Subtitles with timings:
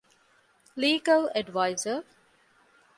[0.81, 1.89] ލީގަލް އެޑްވައިޒަރ